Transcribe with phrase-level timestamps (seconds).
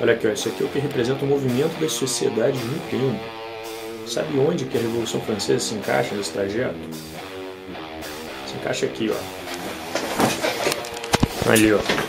[0.00, 3.24] Olha aqui, ó, isso aqui é o que representa o movimento das sociedades no tempo.
[4.06, 6.76] Sabe onde que a Revolução Francesa se encaixa nesse trajeto?
[8.46, 9.16] Se encaixa aqui, ó.
[11.50, 12.05] Ali, ó.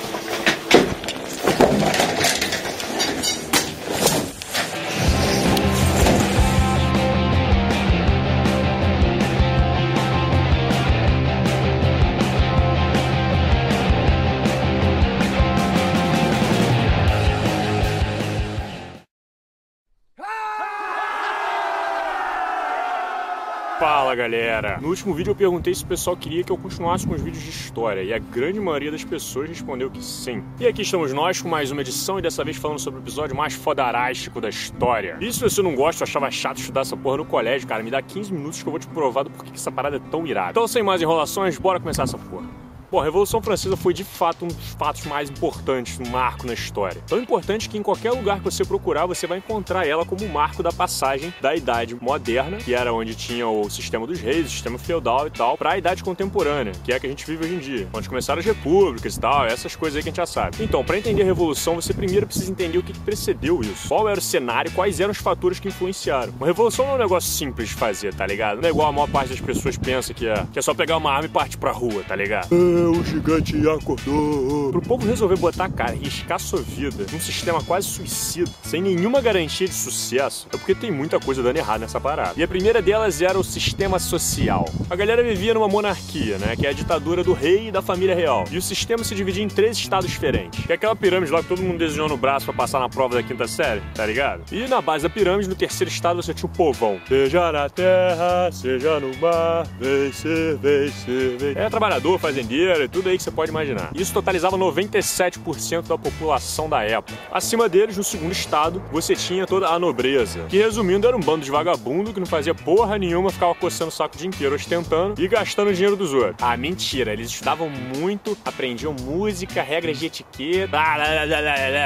[24.61, 24.79] Galera!
[24.81, 27.43] No último vídeo eu perguntei se o pessoal queria que eu continuasse com os vídeos
[27.43, 30.43] de história e a grande maioria das pessoas respondeu que sim.
[30.59, 33.35] E aqui estamos nós com mais uma edição e dessa vez falando sobre o episódio
[33.35, 35.17] mais fodarástico da história.
[35.21, 38.01] E se você não gosta, achava chato estudar essa porra no colégio, cara, me dá
[38.01, 40.51] 15 minutos que eu vou te provar do porquê que essa parada é tão irada.
[40.51, 42.66] Então sem mais enrolações, bora começar essa porra.
[42.89, 46.53] Bom, a Revolução Francesa foi de fato um dos fatos mais importantes, um marco na
[46.53, 47.01] história.
[47.05, 50.29] Tão importante que em qualquer lugar que você procurar, você vai encontrar ela como um
[50.29, 54.49] marco da passagem da Idade Moderna, que era onde tinha o sistema dos reis, o
[54.49, 57.43] sistema feudal e tal, para a Idade Contemporânea, que é a que a gente vive
[57.43, 60.17] hoje em dia, onde começaram as repúblicas e tal, essas coisas aí que a gente
[60.17, 60.63] já sabe.
[60.63, 63.89] Então, para entender a Revolução, você primeiro precisa entender o que precedeu isso.
[63.89, 66.33] Qual era o cenário, quais eram os fatores que influenciaram.
[66.37, 68.61] Uma revolução não é um negócio simples de fazer, tá ligado?
[68.61, 70.97] Não é igual a maior parte das pessoas pensa que é, que é só pegar
[70.97, 72.47] uma arma e partir pra rua, tá ligado?
[72.77, 74.71] O gigante acordou.
[74.71, 79.67] Pro povo resolver botar cara riscar sua vida num sistema quase suicida, sem nenhuma garantia
[79.67, 82.33] de sucesso, é porque tem muita coisa dando errado nessa parada.
[82.37, 84.65] E a primeira delas era o sistema social.
[84.89, 86.55] A galera vivia numa monarquia, né?
[86.55, 88.43] Que é a ditadura do rei e da família real.
[88.51, 90.65] E o sistema se dividia em três estados diferentes.
[90.65, 93.15] Que é aquela pirâmide lá que todo mundo desenhou no braço pra passar na prova
[93.15, 94.43] da quinta série, tá ligado?
[94.51, 96.99] E na base da pirâmide, no terceiro estado, você tinha o povão.
[97.07, 101.57] Seja na terra, seja no mar, vencer, vencer, vencer.
[101.57, 103.91] É trabalhador, fazendeiro e tudo tudo aí que você pode imaginar.
[103.95, 107.17] Isso totalizava 97% da população da época.
[107.31, 111.45] Acima deles, no segundo estado, você tinha toda a nobreza, que resumindo era um bando
[111.45, 115.21] de vagabundo que não fazia porra nenhuma, ficava coçando o saco o dia inteiro, ostentando
[115.21, 116.35] e gastando o dinheiro dos outros.
[116.41, 120.77] Ah, mentira, eles estudavam muito, aprendiam música, regras de etiqueta.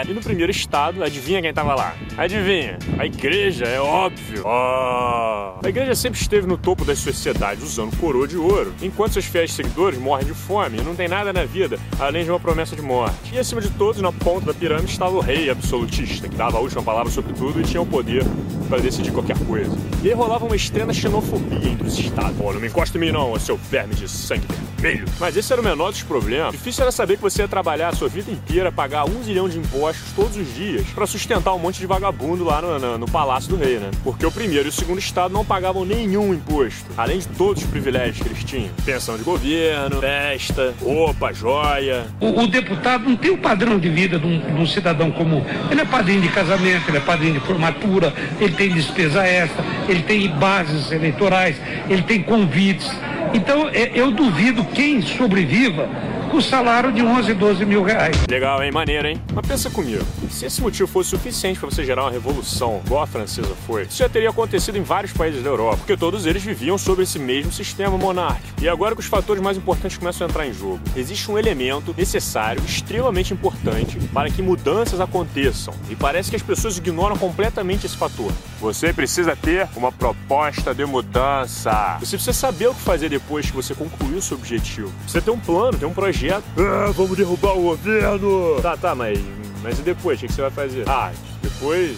[0.07, 1.95] E no primeiro estado, adivinha quem tava lá?
[2.17, 2.79] Adivinha?
[2.97, 4.44] A igreja, é óbvio.
[4.45, 5.59] Oh.
[5.63, 9.53] A igreja sempre esteve no topo das sociedades usando coroa de ouro, enquanto seus fiéis
[9.53, 12.81] seguidores morrem de fome e não tem nada na vida além de uma promessa de
[12.81, 13.33] morte.
[13.33, 16.61] E acima de todos, na ponta da pirâmide, estava o rei absolutista, que dava a
[16.61, 18.23] última palavra sobre tudo e tinha o poder
[18.67, 19.71] para decidir qualquer coisa.
[20.03, 22.37] E aí rolava uma extrema xenofobia entre os estados.
[22.37, 24.45] Pô, não me encosta em mim não, seu verme de sangue
[24.81, 25.05] vermelho.
[25.19, 26.51] Mas esse era o menor dos problemas.
[26.51, 29.59] Difícil era saber que você ia trabalhar a sua vida inteira, pagar um zilhão de
[29.59, 33.49] impostos todos os dias para sustentar um monte de vagabundo lá no, no, no, palácio
[33.49, 33.91] do rei, né?
[34.03, 37.69] Porque o primeiro e o segundo estado não pagavam nenhum imposto, além de todos os
[37.69, 38.69] privilégios que eles tinham.
[38.83, 42.05] Pensão de governo, festa, roupa, joia.
[42.19, 45.44] O, o deputado não tem o padrão de vida de um, de um, cidadão comum.
[45.69, 50.03] Ele é padrinho de casamento, ele é padrinho de formatura, ele tem despesa extra, ele
[50.03, 52.91] tem bases eleitorais, ele tem convites.
[53.33, 55.89] Então, é, eu duvido quem sobreviva
[56.31, 58.15] com salário de 11, 12 mil reais.
[58.29, 58.71] Legal, hein?
[58.71, 59.21] Maneiro, hein?
[59.33, 63.07] Mas pensa comigo, se esse motivo fosse suficiente para você gerar uma revolução, igual a
[63.07, 66.77] francesa foi, isso já teria acontecido em vários países da Europa, porque todos eles viviam
[66.77, 68.61] sob esse mesmo sistema monárquico.
[68.61, 71.93] E agora que os fatores mais importantes começam a entrar em jogo, existe um elemento
[71.97, 75.73] necessário, extremamente importante, para que mudanças aconteçam.
[75.89, 78.31] E parece que as pessoas ignoram completamente esse fator.
[78.61, 81.97] Você precisa ter uma proposta de mudança.
[81.99, 84.93] Você precisa saber o que fazer depois que você concluiu o seu objetivo.
[85.05, 86.43] Você tem um plano, tem um projeto projeto.
[86.57, 88.61] Ah, vamos derrubar o governo!
[88.61, 89.19] Tá, tá, mas,
[89.63, 90.21] mas e depois?
[90.21, 90.87] O que você vai fazer?
[90.87, 91.11] Ah,
[91.41, 91.97] depois.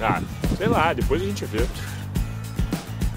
[0.00, 0.22] Ah,
[0.56, 1.66] sei lá, depois a gente vê.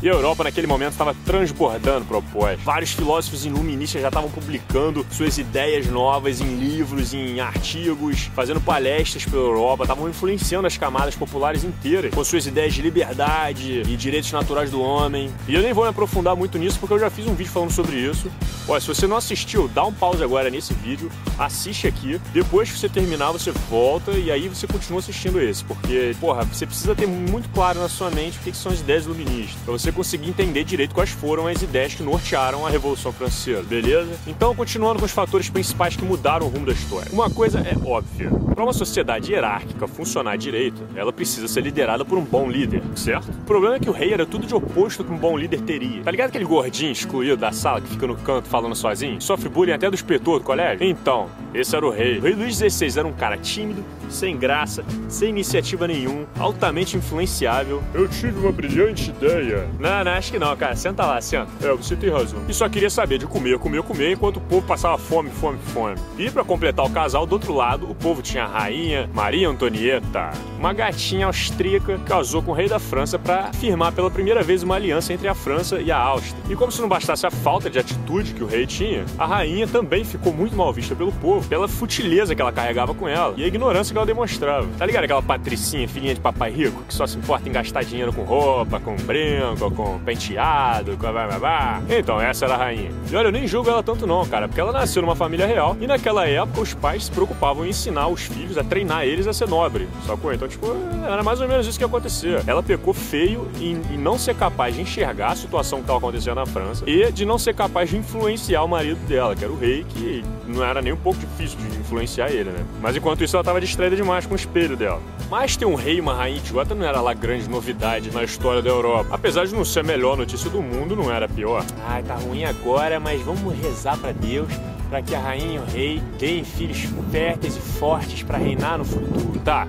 [0.04, 2.60] E a Europa, naquele momento, estava transbordando propostas.
[2.62, 9.24] Vários filósofos iluministas já estavam publicando suas ideias novas em livros, em artigos, fazendo palestras
[9.24, 14.30] pela Europa, estavam influenciando as camadas populares inteiras com suas ideias de liberdade e direitos
[14.34, 15.32] naturais do homem.
[15.48, 17.72] E eu nem vou me aprofundar muito nisso porque eu já fiz um vídeo falando
[17.72, 18.30] sobre isso.
[18.68, 21.10] Olha, se você não assistiu, dá um pause agora nesse vídeo,
[21.40, 22.20] assiste aqui.
[22.34, 25.64] Depois que você terminar, você volta e aí você continua assistindo esse.
[25.64, 29.06] Porque, porra, você precisa ter muito claro na sua mente o que são as ideias
[29.06, 29.62] iluministas.
[29.64, 34.12] Pra você conseguir entender direito quais foram as ideias que nortearam a Revolução Francesa, beleza?
[34.28, 37.12] Então, continuando com os fatores principais que mudaram o rumo da história.
[37.12, 42.18] Uma coisa é óbvia: para uma sociedade hierárquica funcionar direito, ela precisa ser liderada por
[42.18, 43.30] um bom líder, certo?
[43.30, 46.04] O problema é que o rei era tudo de oposto que um bom líder teria.
[46.04, 49.22] Tá ligado aquele gordinho excluído da sala que fica no canto falando sozinho?
[49.22, 50.86] Sofre bullying até do inspetor do colégio?
[50.86, 52.18] Então, Esse era o rei.
[52.18, 57.84] O rei Luís XVI era um cara tímido, sem graça, sem iniciativa nenhum, altamente influenciável.
[57.94, 59.68] Eu tive uma brilhante ideia.
[59.84, 60.78] Não, não, acho que não, cara.
[60.78, 61.52] Senta lá, senta.
[61.62, 62.40] É, você tem razão.
[62.48, 65.98] E só queria saber de comer, comer, comer, enquanto o povo passava fome, fome, fome.
[66.18, 70.32] E para completar o casal, do outro lado, o povo tinha a rainha Maria Antonieta,
[70.58, 74.76] uma gatinha austríaca casou com o rei da França para firmar pela primeira vez uma
[74.76, 76.42] aliança entre a França e a Áustria.
[76.50, 79.68] E como se não bastasse a falta de atitude que o rei tinha, a rainha
[79.68, 83.44] também ficou muito mal vista pelo povo, pela futileza que ela carregava com ela e
[83.44, 84.66] a ignorância que ela demonstrava.
[84.78, 88.14] Tá ligado aquela patricinha, filhinha de papai rico, que só se importa em gastar dinheiro
[88.14, 91.82] com roupa, com brinco, com penteado, com blá blá blá?
[91.90, 92.92] Então, essa era a rainha.
[93.12, 95.76] E olha, eu nem julgo ela tanto não, cara, porque ela nasceu numa família real
[95.80, 99.34] e naquela época os pais se preocupavam em ensinar os filhos a treinar eles a
[99.34, 100.34] ser nobre, sacou?
[100.34, 100.68] Então, tipo,
[101.06, 102.42] era mais ou menos isso que acontecia.
[102.48, 106.36] Ela pecou feio em, em não ser capaz de enxergar a situação que estava acontecendo
[106.36, 109.58] na França e de não ser capaz de influenciar o marido dela, que era o
[109.58, 112.66] rei, que não era nem um pouco difícil de influenciar ele, né?
[112.82, 115.02] Mas enquanto isso, ela estava distraída demais com o espelho dela.
[115.30, 118.62] Mas ter um rei e uma rainha idiota não era lá grande novidade na história
[118.62, 119.10] da Europa.
[119.12, 121.66] Apesar de não ser a melhor notícia do mundo, não era pior.
[121.88, 124.52] Ai, tá ruim agora, mas vamos rezar para Deus
[124.90, 128.86] para que a rainha e o rei deem filhos férteis e fortes para reinar no
[128.86, 129.40] futuro.
[129.44, 129.68] Tá,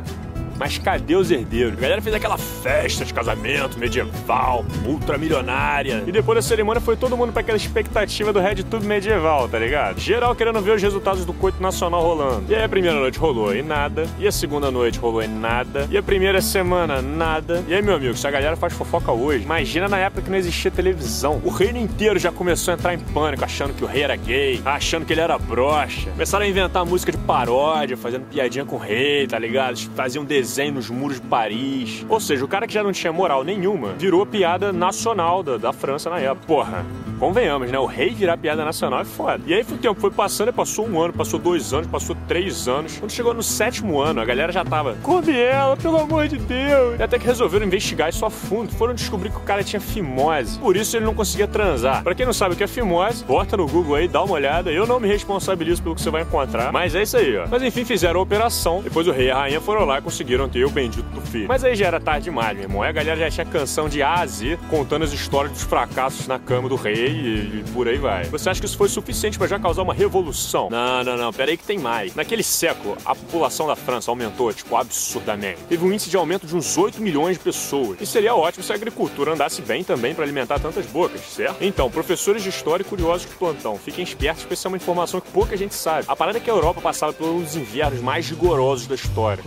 [0.59, 1.77] mas cadê os herdeiros?
[1.79, 6.05] A galera fez aquela festa de casamento medieval, ultramilionária.
[6.07, 9.59] E depois da cerimônia foi todo mundo para aquela expectativa do Red Tube medieval, tá
[9.59, 10.01] ligado?
[10.01, 12.45] Geral querendo ver os resultados do coito nacional rolando.
[12.49, 14.07] E aí a primeira noite rolou e nada.
[14.19, 15.89] E a segunda noite rolou e nada.
[15.91, 17.65] E a primeira semana, nada.
[17.69, 20.39] E aí, meu amigo, se a galera faz fofoca hoje, imagina na época que não
[20.39, 21.41] existia televisão.
[21.45, 24.61] O reino inteiro já começou a entrar em pânico, achando que o rei era gay,
[24.65, 26.11] achando que ele era broxa.
[26.11, 29.79] Começaram a inventar música de paródia, fazendo piadinha com o rei, tá ligado?
[29.95, 32.05] Faziam desenho desenho nos muros de Paris.
[32.09, 35.73] Ou seja, o cara que já não tinha moral nenhuma virou piada nacional da, da
[35.73, 36.47] França na época.
[36.47, 36.85] Porra,
[37.25, 37.79] convenhamos, né?
[37.79, 39.43] O rei virar piada nacional é foda.
[39.47, 42.99] E aí o tempo foi passando, passou um ano, passou dois anos, passou três anos.
[42.99, 46.99] Quando chegou no sétimo ano, a galera já tava, come ela, pelo amor de Deus.
[46.99, 48.71] E até que resolveram investigar isso a fundo.
[48.75, 50.59] Foram descobrir que o cara tinha fimose.
[50.59, 52.03] Por isso ele não conseguia transar.
[52.03, 54.71] Pra quem não sabe o que é fimose, bota no Google aí, dá uma olhada.
[54.71, 56.73] Eu não me responsabilizo pelo que você vai encontrar.
[56.73, 57.47] Mas é isso aí, ó.
[57.51, 58.83] Mas enfim, fizeram a operação.
[58.83, 61.49] Depois o rei e a rainha foram lá e conseguiram ter o bendito do filho.
[61.49, 62.83] Mas aí já era tarde demais, meu irmão.
[62.83, 66.27] Aí a galera já tinha canção de A a Z, contando as histórias dos fracassos
[66.27, 68.25] na cama do rei e, por aí vai.
[68.25, 70.69] Você acha que isso foi suficiente para já causar uma revolução?
[70.71, 71.33] Não, não, não.
[71.33, 72.15] Pera aí que tem mais.
[72.15, 75.61] Naquele século, a população da França aumentou, tipo, absurdamente.
[75.69, 77.99] Teve um índice de aumento de uns 8 milhões de pessoas.
[78.01, 81.57] E seria ótimo se a agricultura andasse bem também para alimentar tantas bocas, certo?
[81.61, 85.21] Então, professores de história e curiosos de plantão, fiquem espertos, porque isso é uma informação
[85.21, 86.05] que pouca gente sabe.
[86.09, 89.43] A parada é que a Europa passava pelos invernos mais rigorosos da história.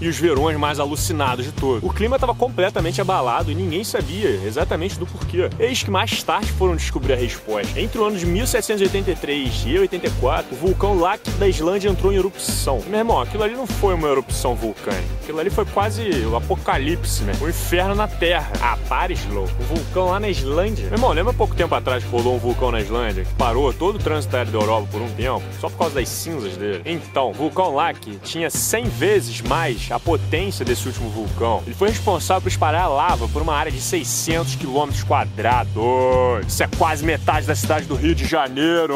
[0.00, 1.82] e os verões mais alucinados de todos.
[1.82, 5.48] O clima estava completamente abalado e ninguém sabia exatamente do porquê.
[5.58, 7.80] Eis que mais tarde foram descobrir a resposta.
[7.80, 12.82] Entre o ano de 1783 e 84, o vulcão Lac da Islândia entrou em erupção.
[12.86, 15.04] Meu irmão, aquilo ali não foi uma erupção vulcânica.
[15.22, 17.32] Aquilo ali foi quase o apocalipse, né?
[17.40, 18.52] O inferno na Terra.
[18.60, 20.84] Ah, Parislow, o vulcão lá na Islândia.
[20.84, 23.96] Meu irmão, lembra pouco tempo atrás que rolou um vulcão na Islândia que parou todo
[23.96, 26.82] o trânsito aéreo da Europa por um tempo, só por causa das cinzas dele?
[26.84, 31.62] Então, o vulcão Lac tinha 100 vezes mais a potência desse último vulcão.
[31.66, 36.33] Ele foi responsável por espalhar lava por uma área de 600 quilômetros quadrados.
[36.40, 38.94] Isso é quase metade da cidade do Rio de Janeiro.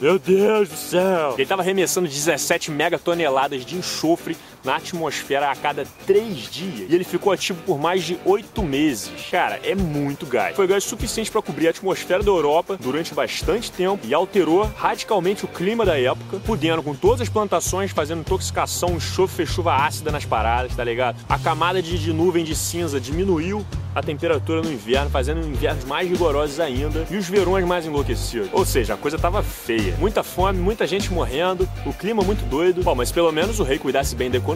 [0.00, 1.32] Meu Deus do céu.
[1.34, 6.90] Ele estava arremessando 17 megatoneladas de enxofre na atmosfera a cada três dias.
[6.90, 9.10] E ele ficou ativo por mais de oito meses.
[9.30, 10.56] Cara, é muito gás.
[10.56, 15.44] Foi gás suficiente para cobrir a atmosfera da Europa durante bastante tempo e alterou radicalmente
[15.44, 20.24] o clima da época, podendo com todas as plantações fazendo intoxicação, enxofre, chuva ácida nas
[20.24, 21.16] paradas, tá ligado?
[21.28, 23.64] A camada de, de nuvem de cinza diminuiu
[23.96, 28.50] a temperatura no inverno, fazendo invernos mais rigorosos ainda e os verões mais enlouquecidos.
[28.52, 29.96] Ou seja, a coisa tava feia.
[29.98, 32.82] Muita fome, muita gente morrendo, o clima muito doido.
[32.82, 34.55] Bom, mas pelo menos o rei cuidasse bem da economia,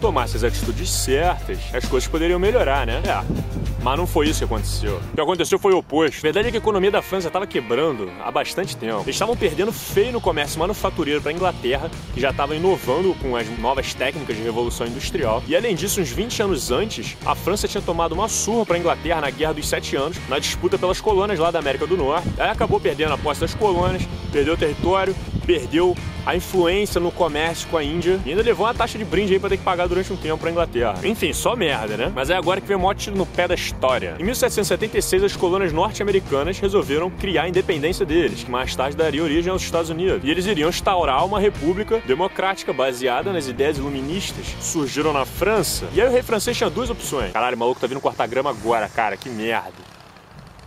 [0.00, 3.02] tomasse as atitudes certas, as coisas poderiam melhorar, né?
[3.04, 3.64] É.
[3.84, 4.98] Mas não foi isso que aconteceu.
[5.12, 6.16] O que aconteceu foi o oposto.
[6.18, 9.02] A verdade é que a economia da França estava quebrando há bastante tempo.
[9.02, 13.36] Eles estavam perdendo feio no comércio manufatureiro para a Inglaterra, que já estava inovando com
[13.36, 15.42] as novas técnicas de revolução industrial.
[15.46, 18.78] E além disso, uns 20 anos antes, a França tinha tomado uma surra para a
[18.78, 22.26] Inglaterra na Guerra dos Sete Anos, na disputa pelas colônias lá da América do Norte.
[22.38, 25.14] Aí acabou perdendo a posse das colônias, perdeu o território,
[25.44, 25.96] perdeu
[26.26, 29.38] a influência no comércio com a Índia e ainda levou uma taxa de brinde aí
[29.38, 30.98] pra ter que pagar durante um tempo pra Inglaterra.
[31.04, 32.12] Enfim, só merda, né?
[32.14, 34.16] Mas é agora que vem o maior tiro no pé da história.
[34.18, 39.50] Em 1776, as colônias norte-americanas resolveram criar a independência deles, que mais tarde daria origem
[39.50, 40.20] aos Estados Unidos.
[40.24, 45.86] E eles iriam instaurar uma república democrática baseada nas ideias iluministas que surgiram na França.
[45.92, 47.32] E aí o rei francês tinha duas opções.
[47.32, 49.93] Caralho, o maluco tá vindo cortar grama agora, cara, que merda.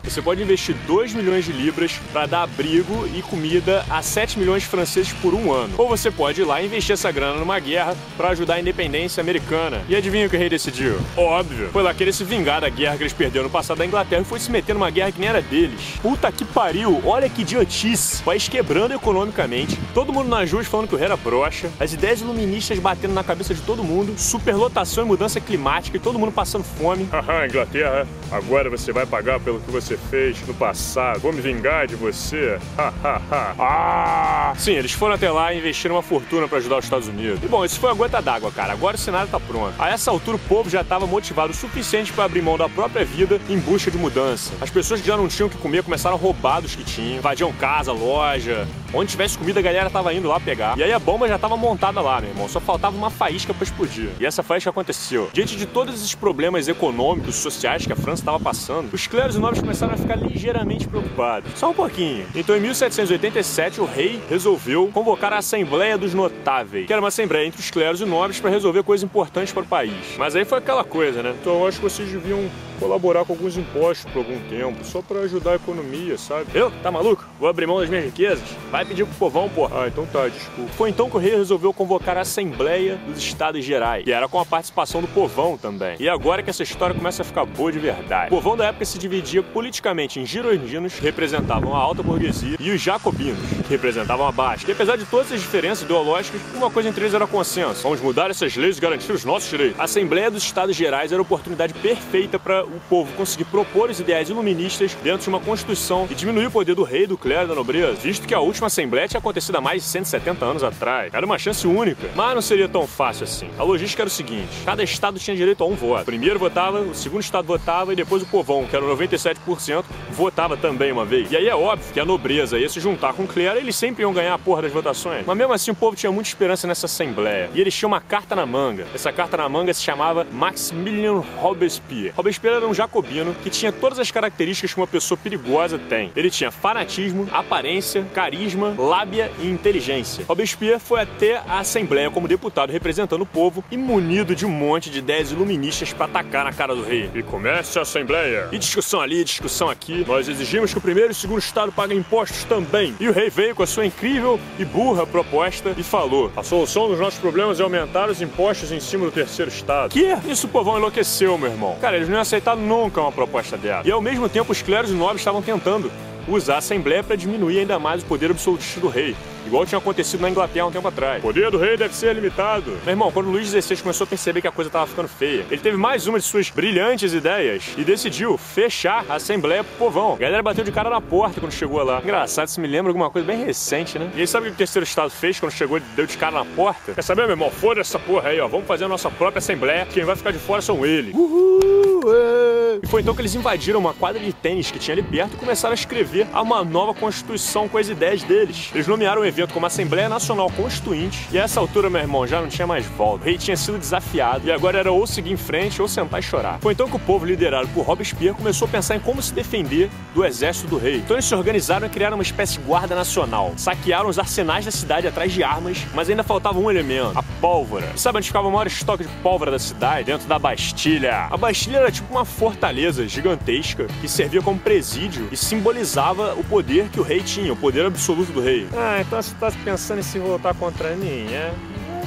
[0.09, 4.63] Você pode investir 2 milhões de libras para dar abrigo e comida a 7 milhões
[4.63, 5.73] de franceses por um ano.
[5.77, 9.19] Ou você pode ir lá e investir essa grana numa guerra para ajudar a independência
[9.19, 9.81] americana.
[9.89, 10.97] E adivinha o que o rei decidiu?
[11.15, 14.21] Óbvio, foi lá querer se vingar da guerra que eles perderam no passado da Inglaterra
[14.21, 15.81] e foi se meter numa guerra que nem era deles.
[16.01, 18.21] Puta que pariu, olha que idiotice.
[18.21, 21.91] O país quebrando economicamente, todo mundo nas ruas falando que o rei era broxa, as
[21.91, 26.31] ideias iluministas batendo na cabeça de todo mundo, superlotação e mudança climática e todo mundo
[26.31, 27.07] passando fome.
[27.11, 31.19] Haha, Inglaterra, agora você vai pagar pelo que você fez no passado.
[31.19, 32.59] Vou me vingar de você.
[32.77, 33.55] Hahaha.
[33.59, 34.53] ah!
[34.57, 37.39] Sim, eles foram até lá e investiram uma fortuna para ajudar os Estados Unidos.
[37.43, 38.73] E bom, isso foi a gota d'água, cara.
[38.73, 39.73] Agora o cenário tá pronto.
[39.79, 43.03] A essa altura o povo já estava motivado o suficiente para abrir mão da própria
[43.03, 44.53] vida em busca de mudança.
[44.61, 47.17] As pessoas que já não tinham o que comer começaram a roubar dos que tinham,
[47.17, 48.67] invadiam casa, loja.
[48.93, 50.77] Onde tivesse comida, a galera tava indo lá pegar.
[50.77, 52.47] E aí a bomba já tava montada lá, meu irmão.
[52.47, 54.09] Só faltava uma faísca para explodir.
[54.19, 55.29] E essa faísca aconteceu.
[55.33, 59.39] Diante de todos esses problemas econômicos, sociais que a França estava passando, os clérigos e
[59.39, 61.51] nobres começaram a ficar ligeiramente preocupados.
[61.55, 62.25] Só um pouquinho.
[62.35, 67.47] Então, em 1787, o rei resolveu convocar a Assembleia dos Notáveis, que era uma assembleia
[67.47, 70.15] entre os clérigos e nobres para resolver coisas importantes para o país.
[70.17, 71.33] Mas aí foi aquela coisa, né?
[71.39, 72.49] Então eu acho que vocês deviam
[72.79, 76.45] colaborar com alguns impostos por algum tempo, só para ajudar a economia, sabe?
[76.53, 76.71] Eu?
[76.83, 77.25] Tá maluco?
[77.39, 78.43] Vou abrir mão das minhas riquezas?
[78.71, 79.83] Vai pedir pro povão, porra.
[79.83, 80.71] Ah, então tá, desculpa.
[80.73, 84.39] Foi então que o rei resolveu convocar a Assembleia dos Estados Gerais, que era com
[84.39, 85.95] a participação do povão também.
[85.99, 88.27] E agora que essa história começa a ficar boa de verdade.
[88.27, 92.71] O povão da época se dividia politicamente em girondinos, que representavam a alta burguesia, e
[92.71, 94.67] os jacobinos, que representavam a baixa.
[94.67, 97.83] E apesar de todas as diferenças ideológicas, uma coisa entre eles era consenso.
[97.83, 99.79] Vamos mudar essas leis e garantir os nossos direitos.
[99.79, 103.99] A Assembleia dos Estados Gerais era a oportunidade perfeita para o povo conseguir propor os
[103.99, 107.55] ideais iluministas dentro de uma constituição e diminuir o poder do rei, do clero da
[107.55, 111.13] nobreza, visto que a última Assembleia tinha acontecido há mais de 170 anos atrás.
[111.13, 112.09] Era uma chance única.
[112.15, 113.49] Mas não seria tão fácil assim.
[113.57, 116.03] A logística era o seguinte: cada estado tinha direito a um voto.
[116.03, 120.55] O primeiro votava, o segundo estado votava e depois o povão, que era 97%, votava
[120.55, 121.31] também uma vez.
[121.31, 124.03] E aí é óbvio que a nobreza ia se juntar com o clero eles sempre
[124.03, 125.25] iam ganhar a porra das votações.
[125.25, 127.49] Mas mesmo assim o povo tinha muita esperança nessa Assembleia.
[127.53, 128.87] E eles tinham uma carta na manga.
[128.93, 132.13] Essa carta na manga se chamava Maximilian Robespierre.
[132.15, 136.11] Robespierre era um jacobino que tinha todas as características que uma pessoa perigosa tem.
[136.15, 140.25] Ele tinha fanatismo, aparência, carisma, lábia e inteligência.
[140.27, 144.89] Robespierre foi até a Assembleia como deputado representando o povo e munido de um monte
[144.89, 147.09] de ideias iluministas para atacar na cara do rei.
[147.13, 148.49] E comece a Assembleia.
[148.51, 150.03] E discussão ali, discussão aqui.
[150.07, 152.95] Nós exigimos que o primeiro e o segundo estado paguem impostos também.
[152.99, 156.87] E o rei veio com a sua incrível e burra proposta e falou: a solução
[156.87, 159.91] dos nossos problemas é aumentar os impostos em cima do terceiro estado.
[159.91, 160.15] Que?
[160.29, 161.77] Isso o povão enlouqueceu, meu irmão.
[161.79, 163.87] Cara, eles não iam aceitar nunca uma proposta dessa.
[163.87, 165.91] E ao mesmo tempo os clérigos nobres estavam tentando
[166.27, 169.15] usar a Assembleia para diminuir ainda mais o poder absolutista do rei
[169.47, 171.19] igual tinha acontecido na Inglaterra um tempo atrás.
[171.19, 172.71] O poder do rei deve ser limitado.
[172.83, 175.61] Meu irmão, quando Luís XVI começou a perceber que a coisa tava ficando feia, ele
[175.61, 180.13] teve mais uma de suas brilhantes ideias e decidiu fechar a Assembleia pro povão.
[180.13, 181.99] A galera bateu de cara na porta quando chegou lá.
[182.01, 184.11] Engraçado, isso me lembra alguma coisa bem recente, né?
[184.15, 186.37] E aí sabe o que o terceiro estado fez quando chegou e deu de cara
[186.37, 186.93] na porta?
[186.93, 187.49] Quer saber, meu irmão?
[187.49, 188.47] Foda essa porra aí, ó.
[188.47, 189.85] Vamos fazer a nossa própria Assembleia.
[189.85, 191.13] Quem vai ficar de fora são eles.
[191.15, 191.77] Uhul!
[192.13, 192.79] É.
[192.83, 195.37] E foi então que eles invadiram uma quadra de tênis que tinha ali perto e
[195.37, 198.69] começaram a escrever uma nova constituição com as ideias deles.
[198.73, 202.41] Eles nomearam o evento como Assembleia Nacional Constituinte e a essa altura, meu irmão, já
[202.41, 203.23] não tinha mais volta.
[203.23, 206.23] O rei tinha sido desafiado e agora era ou seguir em frente ou sentar e
[206.23, 206.59] chorar.
[206.59, 209.89] Foi então que o povo, liderado por Robespierre, começou a pensar em como se defender
[210.15, 210.97] do exército do rei.
[210.97, 213.53] Então eles se organizaram e criaram uma espécie de guarda nacional.
[213.57, 217.91] Saquearam os arsenais da cidade atrás de armas, mas ainda faltava um elemento, a pólvora.
[217.93, 220.05] E sabe onde ficava o maior estoque de pólvora da cidade?
[220.05, 221.27] Dentro da Bastilha.
[221.29, 226.89] A Bastilha era tipo uma fortaleza gigantesca que servia como presídio e simbolizava o poder
[226.89, 228.67] que o rei tinha, o poder absoluto do rei.
[228.75, 231.53] Ah, então você tá pensando em se voltar contra mim, é?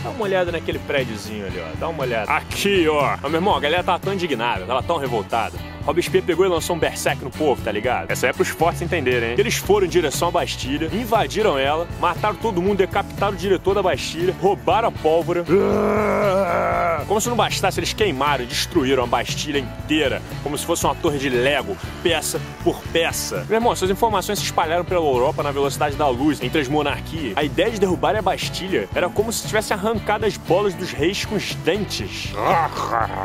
[0.02, 1.78] Dá uma olhada naquele prédiozinho ali, ó.
[1.78, 2.32] Dá uma olhada.
[2.32, 3.16] Aqui, ó.
[3.22, 5.58] Meu irmão, a galera tava tão indignada, tava tão revoltada.
[5.90, 8.12] Robespierre pegou e lançou um berserk no povo, tá ligado?
[8.12, 9.34] Essa é pros fortes entenderem, hein?
[9.36, 13.82] Eles foram em direção à Bastilha, invadiram ela, mataram todo mundo, decapitaram o diretor da
[13.82, 15.44] Bastilha, roubaram a pólvora.
[17.08, 20.94] Como se não bastasse, eles queimaram e destruíram a Bastilha inteira, como se fosse uma
[20.94, 23.44] torre de Lego, peça por peça.
[23.48, 27.36] Meu irmão, essas informações se espalharam pela Europa na velocidade da luz, entre as monarquias.
[27.36, 31.24] A ideia de derrubar a Bastilha era como se tivesse arrancado as bolas dos reis
[31.24, 32.32] com os dentes.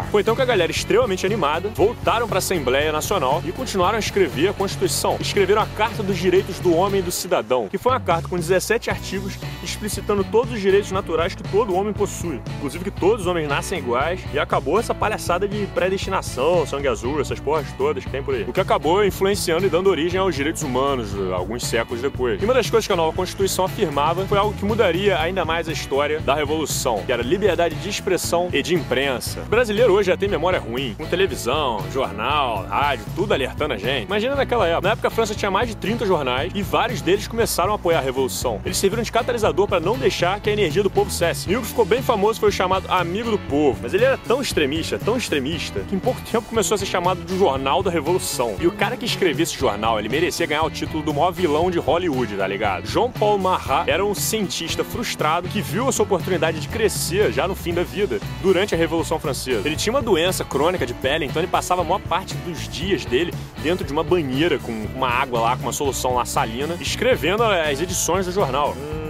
[0.10, 4.47] Foi então que a galera, extremamente animada, voltaram para Assembleia Nacional e continuaram a escrever
[4.47, 5.17] a Constituição.
[5.19, 8.38] Escreveram a Carta dos Direitos do Homem e do Cidadão, que foi uma carta com
[8.38, 13.27] 17 artigos explicitando todos os direitos naturais que todo homem possui, inclusive que todos os
[13.27, 18.09] homens nascem iguais e acabou essa palhaçada de predestinação, sangue azul, essas porras todas que
[18.09, 18.45] tem por aí.
[18.47, 22.41] O que acabou influenciando e dando origem aos direitos humanos alguns séculos depois.
[22.41, 25.67] E uma das coisas que a nova Constituição afirmava foi algo que mudaria ainda mais
[25.67, 29.41] a história da Revolução, que era liberdade de expressão e de imprensa.
[29.41, 34.06] O brasileiro hoje já tem memória ruim, com televisão, jornal, rádio, tudo alertando a gente.
[34.06, 34.88] Imagina naquela época.
[34.88, 38.00] Na época a França tinha mais de 30 jornais e vários deles começaaram a apoiar
[38.00, 38.62] a Revolução.
[38.65, 41.50] Eles serviram de catalisador para não deixar que a energia do povo cesse.
[41.50, 43.80] E o que ficou bem famoso foi o chamado Amigo do Povo.
[43.82, 47.24] Mas ele era tão extremista, tão extremista, que em pouco tempo começou a ser chamado
[47.24, 48.56] de Jornal da Revolução.
[48.60, 51.70] E o cara que escrevia esse jornal, ele merecia ganhar o título do maior vilão
[51.70, 52.88] de Hollywood, tá ligado?
[52.88, 57.48] João Paul Marat era um cientista frustrado que viu a sua oportunidade de crescer já
[57.48, 59.68] no fim da vida, durante a Revolução Francesa.
[59.68, 63.05] Ele tinha uma doença crônica de pele, então ele passava a maior parte dos dias
[63.05, 67.44] dele dentro de uma banheira com uma água lá, com uma solução lá salina, escrevendo
[67.44, 68.75] as edições do jornal.
[68.75, 69.04] Hum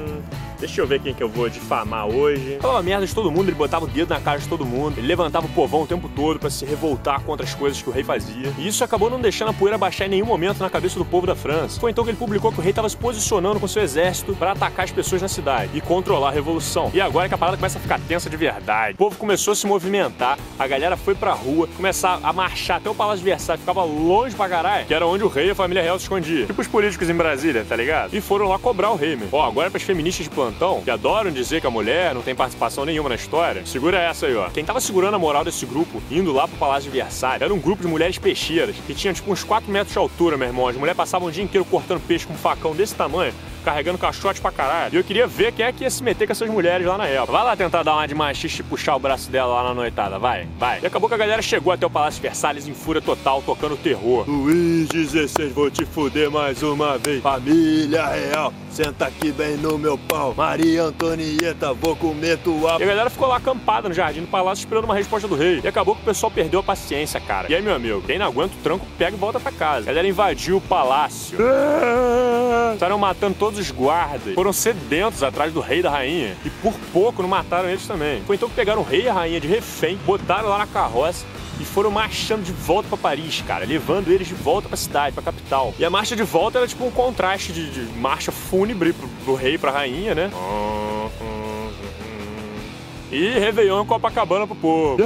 [0.60, 2.58] Deixa eu ver quem que eu vou difamar hoje.
[2.62, 4.98] Falava merda de todo mundo, ele botava o dedo na cara de todo mundo.
[4.98, 7.92] Ele levantava o povão o tempo todo para se revoltar contra as coisas que o
[7.92, 8.54] rei fazia.
[8.58, 11.28] E isso acabou não deixando a poeira baixar em nenhum momento na cabeça do povo
[11.28, 11.80] da França.
[11.80, 14.52] Foi então que ele publicou que o rei estava se posicionando com seu exército para
[14.52, 16.92] atacar as pessoas na cidade e controlar a revolução.
[16.94, 18.94] E agora é que a parada começa a ficar tensa de verdade.
[18.94, 22.90] O povo começou a se movimentar, a galera foi pra rua, começar a marchar até
[22.90, 25.56] o Palácio de Versalhes, ficava longe pra caralho, que era onde o rei e a
[25.56, 26.46] família real se escondia.
[26.46, 28.16] Tipo os políticos em Brasília, tá ligado?
[28.16, 29.28] E foram lá cobrar o rei, meu.
[29.32, 30.45] Ó, agora é pras feministas de plantão,
[30.84, 34.36] que adoram dizer que a mulher não tem participação nenhuma na história, segura essa aí,
[34.36, 34.50] ó.
[34.50, 37.60] Quem tava segurando a moral desse grupo, indo lá pro Palácio de Versalhes, era um
[37.60, 40.68] grupo de mulheres peixeiras, que tinham tipo uns 4 metros de altura, meu irmão.
[40.68, 43.34] As mulheres passavam o dia inteiro cortando peixe com um facão desse tamanho
[43.66, 44.94] carregando caixote pra caralho.
[44.94, 47.08] E eu queria ver quem é que ia se meter com essas mulheres lá na
[47.08, 47.32] época.
[47.32, 50.20] Vai lá tentar dar uma de machista e puxar o braço dela lá na noitada,
[50.20, 50.80] vai, vai.
[50.82, 54.30] E acabou que a galera chegou até o Palácio Versalhes em fúria total, tocando terror.
[54.30, 57.24] Luiz 16, vou te fuder mais uma vez.
[57.24, 60.34] Família real, senta aqui bem no meu pau.
[60.38, 62.78] Maria Antonieta, vou comer tua.
[62.80, 65.62] E a galera ficou lá acampada no jardim do palácio esperando uma resposta do rei.
[65.64, 67.52] E acabou que o pessoal perdeu a paciência, cara.
[67.52, 69.82] E aí, meu amigo, quem não aguenta o tranco, pega e volta pra casa.
[69.82, 71.38] A galera invadiu o palácio.
[72.74, 74.34] Estavam matando todos os guardas.
[74.34, 76.36] Foram sedentos atrás do rei e da rainha.
[76.46, 78.22] E por pouco não mataram eles também.
[78.26, 81.26] Foi então que pegaram o rei e a rainha de refém, botaram lá na carroça
[81.60, 85.14] e foram marchando de volta para Paris, cara, levando eles de volta para a cidade,
[85.14, 85.74] para a capital.
[85.80, 89.36] E a marcha de volta era tipo um contraste de, de marcha fúnebre pro, pro
[89.36, 90.30] rei e pra rainha, né?
[93.16, 94.98] E Réveillon em Copacabana pro povo.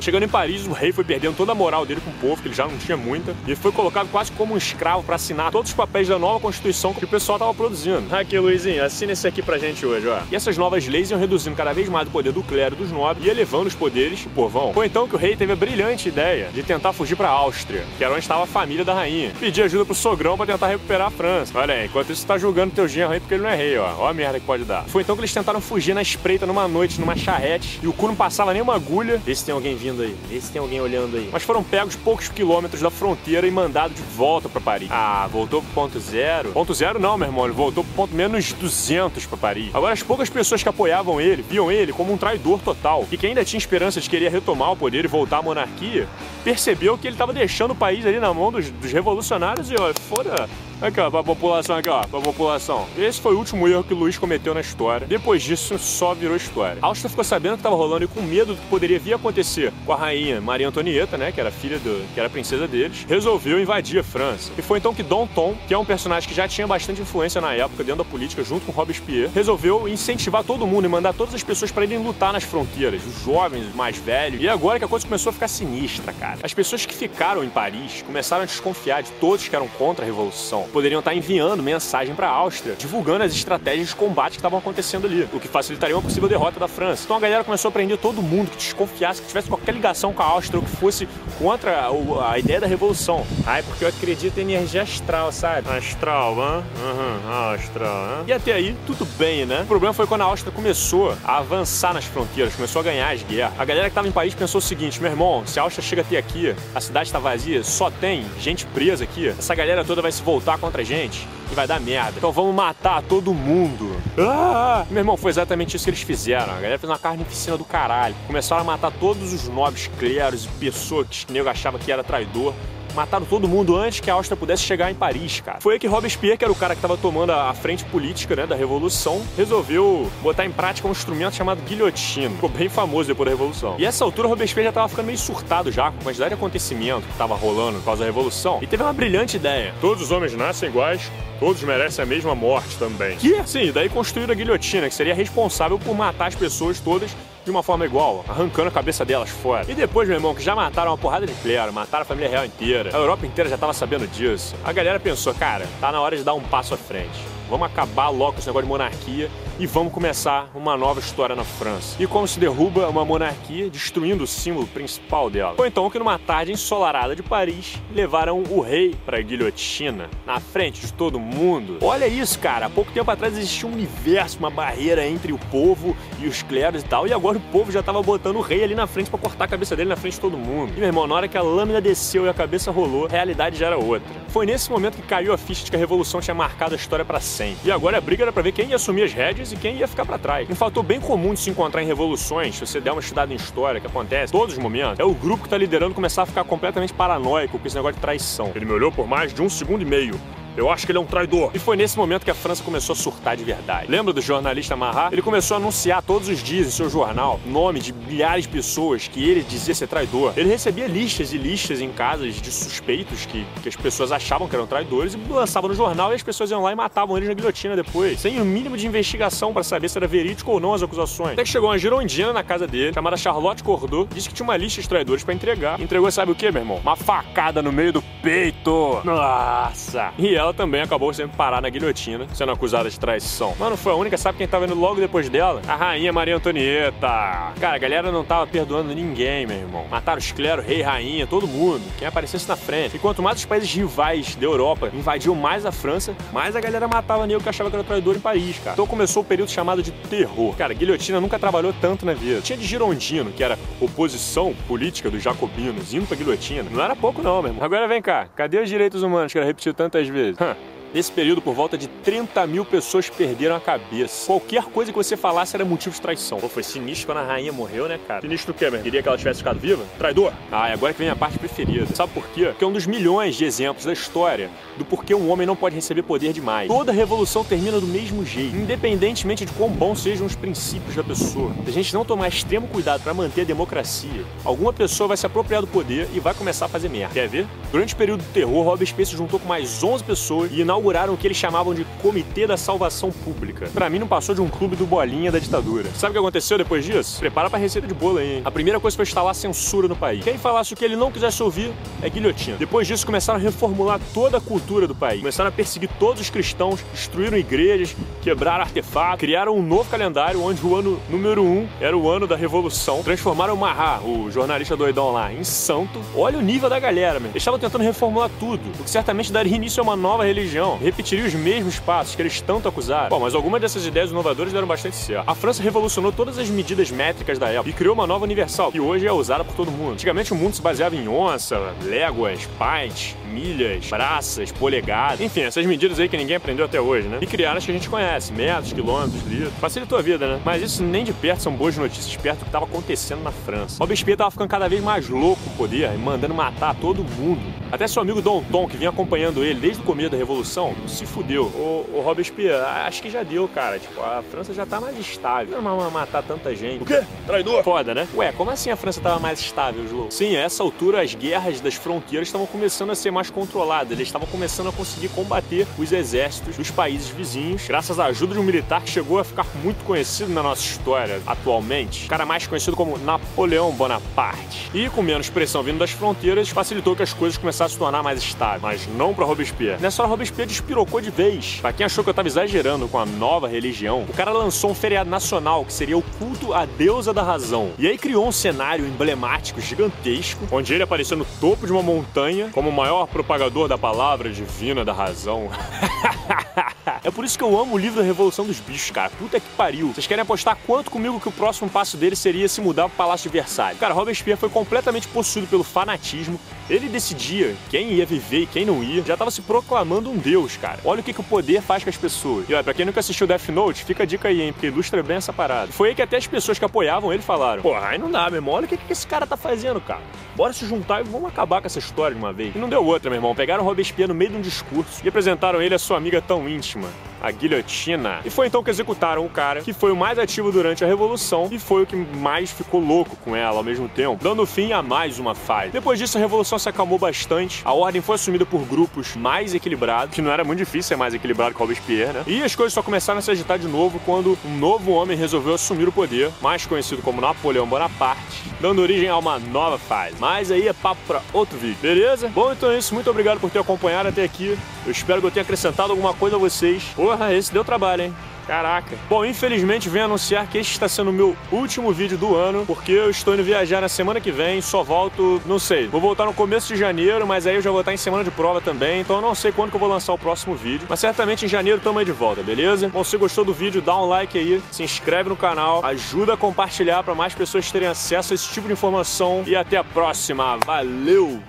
[0.00, 2.48] Chegando em Paris, o rei foi perdendo toda a moral dele com o povo, que
[2.48, 5.70] ele já não tinha muita, e foi colocado quase como um escravo para assinar todos
[5.70, 8.02] os papéis da nova Constituição que o pessoal tava produzindo.
[8.10, 10.18] Aqui, Luizinho, assina esse aqui pra gente hoje, ó.
[10.32, 13.24] E essas novas leis iam reduzindo cada vez mais o poder do clero dos nobres
[13.24, 14.72] e elevando os poderes do povão.
[14.72, 18.02] Foi então que o rei teve a brilhante ideia de tentar fugir pra Áustria, que
[18.02, 19.30] era onde estava a família da rainha.
[19.38, 21.56] Pedir ajuda pro sogrão para tentar recuperar a França.
[21.56, 23.94] Olha aí, enquanto isso tá julgando teu genro aí porque ele não é rei, ó.
[23.98, 24.82] Ó a merda que pode dar.
[24.88, 28.08] Foi então que eles tentaram fugir na espreita numa noite, numa charrete, e o cu
[28.08, 29.18] não passava nem uma agulha.
[29.18, 31.28] Vê se tem alguém vindo aí, vê se tem alguém olhando aí.
[31.30, 34.88] Mas foram pegos poucos quilômetros da fronteira e mandados de volta para Paris.
[34.90, 36.52] Ah, voltou pro ponto zero?
[36.52, 39.70] Ponto zero não, meu irmão, ele voltou pro ponto menos 200 para Paris.
[39.74, 43.30] Agora, as poucas pessoas que apoiavam ele, viam ele como um traidor total, e quem
[43.30, 46.08] ainda tinha esperança de querer retomar o poder e voltar à monarquia,
[46.42, 49.92] percebeu que ele estava deixando o país ali na mão dos, dos revolucionários e, ó,
[50.08, 50.48] fora
[50.80, 52.86] Aqui, ó, pra população aqui, ó, pra população.
[52.96, 55.08] Esse foi o último erro que o Luiz cometeu na história.
[55.08, 56.78] Depois disso, só virou história.
[56.80, 59.16] A Áustria ficou sabendo que tava rolando e com medo do que poderia vir a
[59.16, 63.04] acontecer com a rainha Maria Antonieta, né, que era filha do, que era princesa deles,
[63.08, 64.52] resolveu invadir a França.
[64.56, 67.40] E foi então que Dom Tom, que é um personagem que já tinha bastante influência
[67.40, 71.34] na época dentro da política, junto com Robespierre, resolveu incentivar todo mundo e mandar todas
[71.34, 74.40] as pessoas para irem lutar nas fronteiras, os jovens, os mais velhos.
[74.40, 76.38] E agora que a coisa começou a ficar sinistra, cara.
[76.40, 80.06] As pessoas que ficaram em Paris começaram a desconfiar de todos que eram contra a
[80.06, 84.58] revolução poderiam estar enviando mensagem para a Áustria, divulgando as estratégias de combate que estavam
[84.58, 87.02] acontecendo ali, o que facilitaria uma possível derrota da França.
[87.04, 90.22] Então a galera começou a prender todo mundo que desconfiasse, que tivesse qualquer ligação com
[90.22, 93.26] a Áustria ou que fosse contra a, a ideia da revolução.
[93.46, 95.68] Ai, porque eu acredito em energia astral, sabe?
[95.68, 96.64] Astral, hã?
[96.78, 98.24] Uhum, astral, hã?
[98.26, 99.62] E até aí, tudo bem, né?
[99.62, 103.22] O problema foi quando a Áustria começou a avançar nas fronteiras, começou a ganhar as
[103.22, 103.58] guerras.
[103.58, 106.02] A galera que estava em Paris pensou o seguinte, meu irmão, se a Áustria chega
[106.02, 110.12] até aqui, a cidade está vazia, só tem gente presa aqui, essa galera toda vai
[110.12, 112.14] se voltar contra a gente e vai dar merda.
[112.16, 113.96] Então vamos matar todo mundo.
[114.18, 114.84] Ah!
[114.90, 116.52] Meu irmão, foi exatamente isso que eles fizeram.
[116.52, 118.14] A galera fez uma carnificina do caralho.
[118.26, 122.04] Começaram a matar todos os nobres cleros e pessoas que o nego achava que era
[122.04, 122.54] traidor
[122.98, 125.60] mataram todo mundo antes que a Áustria pudesse chegar em Paris, cara.
[125.60, 128.44] Foi aí que Robespierre, que era o cara que estava tomando a frente política, né,
[128.44, 132.30] da Revolução, resolveu botar em prática um instrumento chamado guilhotina.
[132.30, 133.76] Ficou bem famoso depois da Revolução.
[133.78, 137.02] E essa altura, Robespierre já estava ficando meio surtado já com a quantidade de acontecimento
[137.02, 138.58] que estava rolando por causa da Revolução.
[138.60, 139.72] E teve uma brilhante ideia.
[139.80, 141.08] Todos os homens nascem iguais,
[141.38, 143.16] todos merecem a mesma morte também.
[143.16, 147.12] Que, assim, daí construíram a guilhotina, que seria responsável por matar as pessoas todas
[147.48, 149.64] de uma forma igual, arrancando a cabeça delas fora.
[149.68, 152.44] E depois, meu irmão, que já mataram uma porrada de clero, mataram a família real
[152.44, 154.54] inteira, a Europa inteira já tava sabendo disso.
[154.62, 157.37] A galera pensou, cara, tá na hora de dar um passo à frente.
[157.48, 161.44] Vamos acabar logo com esse negócio de monarquia e vamos começar uma nova história na
[161.44, 161.96] França.
[161.98, 165.54] E como se derruba uma monarquia, destruindo o símbolo principal dela.
[165.56, 170.38] Foi então que numa tarde ensolarada de Paris, levaram o rei para a guilhotina, na
[170.38, 171.78] frente de todo mundo.
[171.80, 172.66] Olha isso, cara.
[172.66, 176.82] Há pouco tempo atrás existia um universo, uma barreira entre o povo e os cleros
[176.82, 179.18] e tal, e agora o povo já tava botando o rei ali na frente para
[179.18, 180.72] cortar a cabeça dele na frente de todo mundo.
[180.76, 183.58] E meu irmão, na hora que a lâmina desceu e a cabeça rolou, a realidade
[183.58, 184.08] já era outra.
[184.28, 187.04] Foi nesse momento que caiu a ficha de que a revolução tinha marcado a história
[187.04, 187.37] para sempre.
[187.64, 189.86] E agora a briga era para ver quem ia assumir as rédeas e quem ia
[189.86, 190.48] ficar para trás.
[190.50, 193.36] Um fator bem comum de se encontrar em revoluções, se você der uma estudada em
[193.36, 196.44] história, que acontece todos os momentos, é o grupo que tá liderando começar a ficar
[196.44, 198.52] completamente paranoico com esse negócio de traição.
[198.54, 200.18] Ele me olhou por mais de um segundo e meio.
[200.58, 201.52] Eu acho que ele é um traidor.
[201.54, 203.88] E foi nesse momento que a França começou a surtar de verdade.
[203.88, 205.12] Lembra do jornalista Marat?
[205.12, 209.06] Ele começou a anunciar todos os dias em seu jornal nome de milhares de pessoas
[209.06, 210.32] que ele dizia ser traidor.
[210.36, 214.56] Ele recebia listas e listas em casas de suspeitos que, que as pessoas achavam que
[214.56, 217.34] eram traidores e lançava no jornal e as pessoas iam lá e matavam eles na
[217.34, 220.82] guilhotina depois, sem o mínimo de investigação para saber se era verídico ou não as
[220.82, 221.34] acusações.
[221.34, 224.56] Até que chegou uma girondina na casa dele, chamada Charlotte Cordot, disse que tinha uma
[224.56, 225.80] lista de traidores para entregar.
[225.80, 226.78] Entregou, sabe o que, meu irmão?
[226.78, 229.00] Uma facada no meio do peito.
[229.04, 230.12] Nossa!
[230.18, 233.54] E ela também acabou sendo parar na guilhotina, sendo acusada de traição.
[233.58, 235.62] Mas não foi a única, sabe quem tava indo logo depois dela?
[235.66, 237.52] A rainha Maria Antonieta.
[237.60, 239.86] Cara, a galera não tava perdoando ninguém, meu irmão.
[239.90, 241.82] Mataram os clero, rei, rainha, todo mundo.
[241.98, 242.96] Quem aparecesse na frente.
[242.96, 246.86] E quanto mais os países rivais da Europa invadiam mais a França, mais a galera
[246.88, 248.72] matava nego que achava que era traidor em Paris, cara.
[248.72, 250.54] Então começou o período chamado de terror.
[250.56, 252.40] Cara, guilhotina nunca trabalhou tanto na vida.
[252.40, 256.68] Tinha de Girondino, que era oposição política dos jacobinos, indo pra guilhotina.
[256.70, 257.64] Não era pouco não, meu irmão.
[257.64, 260.27] Agora vem cá, cadê os direitos humanos que ela repetiu tantas vezes?
[260.36, 260.56] Hum.
[260.94, 264.26] Nesse período, por volta de 30 mil pessoas perderam a cabeça.
[264.26, 266.38] Qualquer coisa que você falasse era motivo de traição.
[266.40, 268.22] Pô, foi sinistro quando a rainha morreu, né, cara?
[268.22, 268.80] Sinistro o quê, meu?
[268.80, 269.84] Queria que ela tivesse ficado viva?
[269.98, 270.32] Traidor?
[270.50, 271.86] Ah, e agora que vem a parte preferida.
[271.94, 272.46] Sabe por quê?
[272.46, 275.74] Porque é um dos milhões de exemplos da história do porquê um homem não pode
[275.74, 276.68] receber poder demais.
[276.68, 281.52] Toda revolução termina do mesmo jeito, independentemente de quão bons sejam os princípios da pessoa.
[281.64, 285.26] Se a gente não tomar extremo cuidado para manter a democracia, alguma pessoa vai se
[285.26, 287.12] apropriar do poder e vai começar a fazer merda.
[287.12, 287.46] Quer ver?
[287.70, 291.16] Durante o período do terror, Robespierre se juntou com mais 11 pessoas e inauguraram o
[291.16, 293.68] que eles chamavam de Comitê da Salvação Pública.
[293.74, 295.88] Para mim não passou de um clube do bolinha da ditadura.
[295.96, 297.18] Sabe o que aconteceu depois disso?
[297.18, 298.42] Prepara pra receita de bolo aí, hein?
[298.44, 300.22] A primeira coisa foi instalar censura no país.
[300.22, 302.56] Quem falasse o que ele não quisesse ouvir é guilhotina.
[302.56, 305.20] Depois disso começaram a reformular toda a cultura do país.
[305.20, 310.64] Começaram a perseguir todos os cristãos, destruíram igrejas, quebraram artefatos, criaram um novo calendário onde
[310.64, 313.02] o ano número um era o ano da Revolução.
[313.02, 316.00] Transformaram o Marat, o jornalista doidão lá, em santo.
[316.14, 317.30] Olha o nível da galera, meu.
[317.30, 320.67] Eles estavam tentando reformular tudo, o que certamente daria início a uma nova religião.
[320.76, 323.08] Repetiria os mesmos passos que eles tanto acusaram.
[323.08, 325.28] Bom, mas algumas dessas ideias inovadoras deram bastante certo.
[325.28, 328.80] A França revolucionou todas as medidas métricas da época e criou uma nova universal, que
[328.80, 329.92] hoje é usada por todo mundo.
[329.92, 335.98] Antigamente o mundo se baseava em onça, léguas, pints, milhas, braças, polegadas, enfim, essas medidas
[336.00, 337.18] aí que ninguém aprendeu até hoje, né?
[337.20, 339.52] E criaram as que a gente conhece, metros, quilômetros, litros.
[339.60, 340.40] Facilitou a vida, né?
[340.44, 343.76] Mas isso nem de perto são boas notícias perto do que estava acontecendo na França.
[343.78, 347.40] Robespierre tava ficando cada vez mais louco com o poder e mandando matar todo mundo.
[347.70, 351.44] Até seu amigo Danton, que vinha acompanhando ele desde o começo da Revolução, se fudeu.
[351.44, 353.78] Ô, ô Robespierre, acho que já deu, cara.
[353.78, 355.60] Tipo, a França já tá mais estável.
[355.60, 356.82] Não é matar tanta gente.
[356.82, 357.02] O quê?
[357.26, 357.62] Traidor?
[357.62, 358.08] Foda, né?
[358.16, 360.10] Ué, como assim a França tava mais estável, João?
[360.10, 363.92] Sim, a essa altura as guerras das fronteiras estavam começando a ser mais controladas.
[363.92, 368.40] Eles estavam começando a conseguir combater os exércitos dos países vizinhos, graças à ajuda de
[368.40, 372.06] um militar que chegou a ficar muito conhecido na nossa história atualmente.
[372.06, 374.70] O cara mais conhecido como Napoleão Bonaparte.
[374.72, 378.02] E com menos pressão vindo das fronteiras, facilitou que as coisas começassem a se tornar
[378.02, 378.62] mais estáveis.
[378.62, 379.80] Mas não para Robespierre.
[379.80, 381.58] Nessa hora, Robespierre despirocou de vez.
[381.60, 384.74] Pra quem achou que eu tava exagerando com a nova religião, o cara lançou um
[384.74, 387.70] feriado nacional que seria o culto à deusa da razão.
[387.78, 392.50] E aí criou um cenário emblemático gigantesco, onde ele apareceu no topo de uma montanha
[392.52, 395.48] como o maior propagador da palavra divina da razão.
[397.04, 399.10] é por isso que eu amo o livro da Revolução dos Bichos, cara.
[399.10, 399.88] Puta que pariu.
[399.92, 403.30] Vocês querem apostar quanto comigo que o próximo passo dele seria se mudar pro Palácio
[403.30, 403.78] de Versalhes?
[403.78, 406.38] Cara, Robespierre foi completamente possuído pelo fanatismo.
[406.68, 409.02] Ele decidia quem ia viver e quem não ia.
[409.02, 410.80] Já tava se proclamando um deus, cara.
[410.84, 412.48] Olha o que, que o poder faz com as pessoas.
[412.48, 414.52] E olha, pra quem nunca assistiu Death Note, fica a dica aí, hein?
[414.52, 415.72] Porque ilustra bem essa parada.
[415.72, 418.36] Foi aí que até as pessoas que apoiavam ele falaram: Porra, aí não dá, meu
[418.36, 418.54] irmão.
[418.54, 420.02] Olha o que, que esse cara tá fazendo, cara.
[420.36, 422.54] Bora se juntar e vamos acabar com essa história de uma vez.
[422.54, 423.34] E não deu outra, meu irmão.
[423.34, 426.87] Pegaram Robespierre no meio de um discurso e apresentaram ele a sua amiga tão íntima,
[426.88, 427.07] Bye-bye.
[427.20, 428.20] A guilhotina.
[428.24, 431.48] E foi então que executaram o cara que foi o mais ativo durante a Revolução
[431.50, 434.82] e foi o que mais ficou louco com ela ao mesmo tempo, dando fim a
[434.82, 435.70] mais uma fase.
[435.70, 440.14] Depois disso, a Revolução se acalmou bastante, a ordem foi assumida por grupos mais equilibrados,
[440.14, 442.24] que não era muito difícil ser mais equilibrado o Robespierre, né?
[442.26, 445.54] E as coisas só começaram a se agitar de novo quando um novo homem resolveu
[445.54, 450.14] assumir o poder, mais conhecido como Napoleão Bonaparte, dando origem a uma nova fase.
[450.18, 452.28] Mas aí é papo para outro vídeo, beleza?
[452.28, 452.94] Bom, então é isso.
[452.94, 454.56] Muito obrigado por ter acompanhado até aqui.
[454.84, 456.82] Eu espero que eu tenha acrescentado alguma coisa a vocês.
[457.08, 458.14] Porra, esse deu trabalho, hein?
[458.46, 458.94] Caraca.
[459.08, 462.92] Bom, infelizmente venho anunciar que este está sendo o meu último vídeo do ano, porque
[462.92, 465.86] eu estou indo viajar na semana que vem, só volto, não sei.
[465.86, 468.30] Vou voltar no começo de janeiro, mas aí eu já vou estar em semana de
[468.30, 470.86] prova também, então eu não sei quando que eu vou lançar o próximo vídeo.
[470.86, 472.90] Mas certamente em janeiro tamo aí de volta, beleza?
[472.90, 476.36] Bom, se gostou do vídeo, dá um like aí, se inscreve no canal, ajuda a
[476.36, 480.58] compartilhar para mais pessoas terem acesso a esse tipo de informação e até a próxima.
[480.58, 481.40] Valeu!